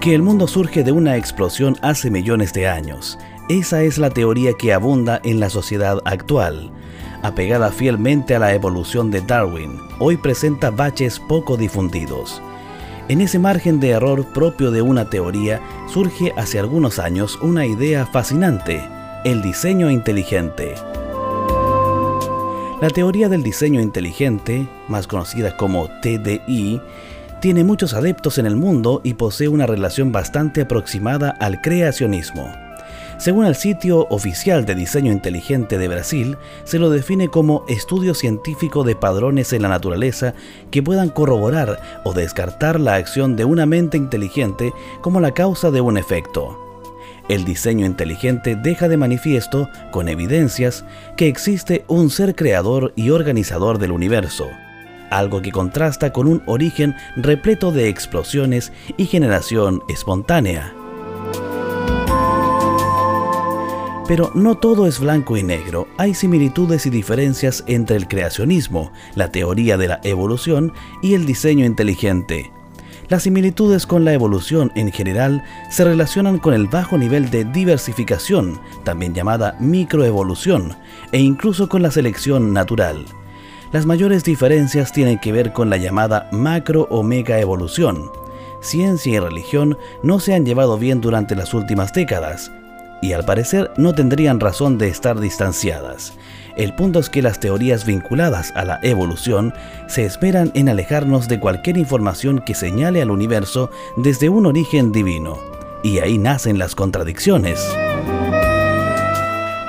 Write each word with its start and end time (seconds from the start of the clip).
que 0.00 0.14
el 0.14 0.22
mundo 0.22 0.48
surge 0.48 0.82
de 0.82 0.92
una 0.92 1.16
explosión 1.16 1.76
hace 1.82 2.10
millones 2.10 2.54
de 2.54 2.66
años. 2.66 3.18
Esa 3.50 3.82
es 3.82 3.98
la 3.98 4.08
teoría 4.08 4.54
que 4.54 4.72
abunda 4.72 5.20
en 5.24 5.40
la 5.40 5.50
sociedad 5.50 6.00
actual. 6.06 6.72
Apegada 7.22 7.70
fielmente 7.70 8.34
a 8.34 8.38
la 8.38 8.54
evolución 8.54 9.10
de 9.10 9.20
Darwin, 9.20 9.78
hoy 9.98 10.16
presenta 10.16 10.70
baches 10.70 11.20
poco 11.20 11.58
difundidos. 11.58 12.40
En 13.08 13.20
ese 13.20 13.38
margen 13.38 13.78
de 13.78 13.90
error 13.90 14.24
propio 14.32 14.70
de 14.70 14.80
una 14.80 15.10
teoría 15.10 15.60
surge 15.86 16.32
hace 16.36 16.58
algunos 16.58 16.98
años 16.98 17.38
una 17.42 17.66
idea 17.66 18.06
fascinante, 18.06 18.82
el 19.26 19.42
diseño 19.42 19.90
inteligente. 19.90 20.76
La 22.80 22.88
teoría 22.88 23.28
del 23.28 23.42
diseño 23.42 23.82
inteligente, 23.82 24.66
más 24.88 25.06
conocida 25.06 25.58
como 25.58 25.88
TDI, 26.00 26.80
tiene 27.40 27.64
muchos 27.64 27.94
adeptos 27.94 28.38
en 28.38 28.46
el 28.46 28.56
mundo 28.56 29.00
y 29.02 29.14
posee 29.14 29.48
una 29.48 29.66
relación 29.66 30.12
bastante 30.12 30.60
aproximada 30.60 31.30
al 31.30 31.60
creacionismo. 31.60 32.52
Según 33.18 33.44
el 33.44 33.54
sitio 33.54 34.06
oficial 34.08 34.64
de 34.64 34.74
diseño 34.74 35.12
inteligente 35.12 35.76
de 35.76 35.88
Brasil, 35.88 36.38
se 36.64 36.78
lo 36.78 36.88
define 36.88 37.28
como 37.28 37.64
estudio 37.68 38.14
científico 38.14 38.82
de 38.82 38.96
padrones 38.96 39.52
en 39.52 39.62
la 39.62 39.68
naturaleza 39.68 40.32
que 40.70 40.82
puedan 40.82 41.10
corroborar 41.10 41.80
o 42.04 42.14
descartar 42.14 42.80
la 42.80 42.94
acción 42.94 43.36
de 43.36 43.44
una 43.44 43.66
mente 43.66 43.98
inteligente 43.98 44.72
como 45.02 45.20
la 45.20 45.32
causa 45.32 45.70
de 45.70 45.82
un 45.82 45.98
efecto. 45.98 46.58
El 47.28 47.44
diseño 47.44 47.84
inteligente 47.84 48.56
deja 48.56 48.88
de 48.88 48.96
manifiesto, 48.96 49.68
con 49.90 50.08
evidencias, 50.08 50.84
que 51.16 51.28
existe 51.28 51.84
un 51.88 52.10
ser 52.10 52.34
creador 52.34 52.92
y 52.96 53.10
organizador 53.10 53.78
del 53.78 53.92
universo, 53.92 54.48
algo 55.10 55.42
que 55.42 55.52
contrasta 55.52 56.12
con 56.12 56.26
un 56.26 56.42
origen 56.46 56.94
repleto 57.16 57.72
de 57.72 57.88
explosiones 57.88 58.72
y 58.96 59.06
generación 59.06 59.82
espontánea. 59.88 60.74
Pero 64.10 64.32
no 64.34 64.56
todo 64.56 64.88
es 64.88 64.98
blanco 64.98 65.36
y 65.36 65.44
negro, 65.44 65.86
hay 65.96 66.14
similitudes 66.14 66.84
y 66.84 66.90
diferencias 66.90 67.62
entre 67.68 67.96
el 67.96 68.08
creacionismo, 68.08 68.90
la 69.14 69.30
teoría 69.30 69.76
de 69.76 69.86
la 69.86 70.00
evolución 70.02 70.72
y 71.00 71.14
el 71.14 71.26
diseño 71.26 71.64
inteligente. 71.64 72.50
Las 73.08 73.24
similitudes 73.24 73.86
con 73.86 74.04
la 74.04 74.12
evolución 74.12 74.72
en 74.74 74.90
general 74.90 75.44
se 75.70 75.84
relacionan 75.84 76.38
con 76.38 76.54
el 76.54 76.66
bajo 76.66 76.98
nivel 76.98 77.30
de 77.30 77.44
diversificación, 77.44 78.60
también 78.84 79.14
llamada 79.14 79.56
microevolución, 79.60 80.76
e 81.12 81.20
incluso 81.20 81.68
con 81.68 81.82
la 81.82 81.92
selección 81.92 82.52
natural. 82.52 83.04
Las 83.72 83.86
mayores 83.86 84.24
diferencias 84.24 84.92
tienen 84.92 85.20
que 85.20 85.30
ver 85.30 85.52
con 85.52 85.70
la 85.70 85.76
llamada 85.76 86.28
macro 86.32 86.88
o 86.90 87.04
mega 87.04 87.38
evolución. 87.38 88.10
Ciencia 88.60 89.14
y 89.14 89.18
religión 89.20 89.78
no 90.02 90.18
se 90.18 90.34
han 90.34 90.44
llevado 90.44 90.76
bien 90.76 91.00
durante 91.00 91.36
las 91.36 91.54
últimas 91.54 91.92
décadas, 91.92 92.50
y 93.00 93.12
al 93.12 93.24
parecer 93.24 93.70
no 93.76 93.94
tendrían 93.94 94.40
razón 94.40 94.76
de 94.76 94.88
estar 94.88 95.20
distanciadas. 95.20 96.14
El 96.56 96.74
punto 96.74 96.98
es 96.98 97.08
que 97.08 97.22
las 97.22 97.38
teorías 97.38 97.86
vinculadas 97.86 98.52
a 98.56 98.64
la 98.64 98.80
evolución 98.82 99.54
se 99.86 100.04
esperan 100.04 100.50
en 100.54 100.68
alejarnos 100.68 101.28
de 101.28 101.38
cualquier 101.38 101.76
información 101.76 102.40
que 102.44 102.56
señale 102.56 103.00
al 103.00 103.10
universo 103.10 103.70
desde 103.96 104.28
un 104.28 104.46
origen 104.46 104.90
divino. 104.90 105.38
Y 105.84 106.00
ahí 106.00 106.18
nacen 106.18 106.58
las 106.58 106.74
contradicciones. 106.74 107.60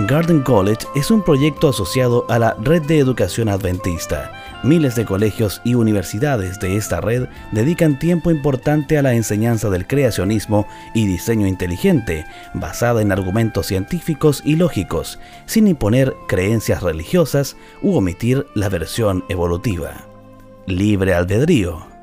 Garden 0.00 0.42
College 0.42 0.86
es 0.96 1.12
un 1.12 1.22
proyecto 1.22 1.68
asociado 1.68 2.26
a 2.28 2.40
la 2.40 2.56
Red 2.60 2.82
de 2.82 2.98
Educación 2.98 3.48
Adventista. 3.48 4.32
Miles 4.64 4.96
de 4.96 5.04
colegios 5.04 5.60
y 5.62 5.74
universidades 5.74 6.58
de 6.58 6.76
esta 6.76 7.00
red 7.00 7.28
dedican 7.52 8.00
tiempo 8.00 8.32
importante 8.32 8.98
a 8.98 9.02
la 9.02 9.14
enseñanza 9.14 9.70
del 9.70 9.86
creacionismo 9.86 10.66
y 10.94 11.06
diseño 11.06 11.46
inteligente, 11.46 12.26
basada 12.54 13.02
en 13.02 13.12
argumentos 13.12 13.66
científicos 13.66 14.42
y 14.44 14.56
lógicos, 14.56 15.20
sin 15.46 15.68
imponer 15.68 16.12
creencias 16.26 16.82
religiosas 16.82 17.56
u 17.80 17.94
omitir 17.94 18.48
la 18.54 18.68
versión 18.68 19.24
evolutiva. 19.28 19.92
Libre 20.66 21.14
albedrío. 21.14 21.93